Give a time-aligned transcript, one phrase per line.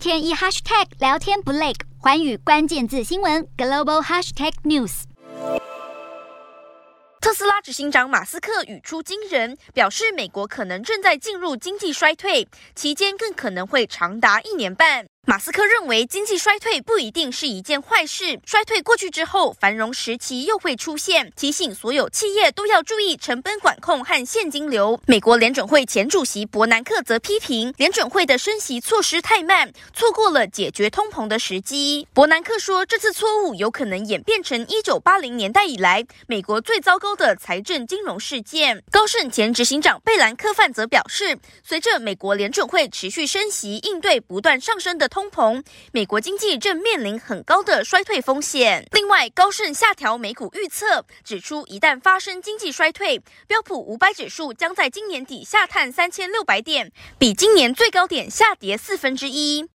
[0.00, 5.02] 天一 hashtag 聊天不累，环宇关键字新闻 global hashtag news。
[7.20, 15.06] 特斯拉执行长马斯克语出惊人，表示美国可能正在进入经济衰退，期间更可能会长达一年半。
[15.26, 21.30] 马斯克认为，经济衰退不一定是一件坏事，衰退过去之后，繁荣时期又会出现。
[21.36, 24.98] 提醒所有企业都要注意成本管控和现金流。
[25.06, 32.08] 美国联准会前主席伯南克则批评联准会的升息措施太慢，错过了解决通膨的时机。
[32.14, 38.82] 伯南克说，这次错误有可能演变成一九八零年代以来美国最糟糕的财政金融事件。
[38.90, 48.86] 高盛前执行长贝兰科范则表示，随着美国联准会持续升息，应对不断上升的通膨，美国经济正面临很高的衰退风险。
[48.92, 59.66] 另外，高盛下调美股预测，指出一旦发生经济衰退，标普五百指数将在今年底下探三千六百点，比今年最高点下跌四分之一。